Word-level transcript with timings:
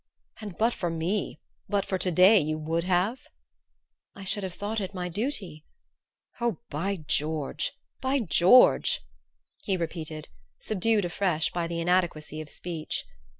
"And 0.39 0.57
but 0.57 0.73
for 0.73 0.89
me 0.89 1.39
but 1.69 1.85
for 1.85 1.99
to 1.99 2.09
day 2.09 2.39
you 2.39 2.57
would 2.57 2.85
have?" 2.85 3.27
"I 4.15 4.23
should 4.23 4.41
have 4.41 4.55
thought 4.55 4.81
it 4.81 4.95
my 4.95 5.09
duty." 5.09 5.63
"Oh, 6.39 6.57
by 6.71 6.95
George 6.95 7.73
by 8.01 8.17
George," 8.17 9.01
he 9.61 9.77
repeated, 9.77 10.27
subdued 10.59 11.05
afresh 11.05 11.51
by 11.51 11.67
the 11.67 11.79
inadequacy 11.79 12.41
of 12.41 12.49
speech. 12.49 13.05